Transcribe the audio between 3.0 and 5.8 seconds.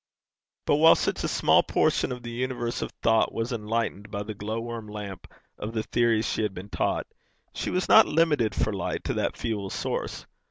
thought was enlightened by the glowworm lamp of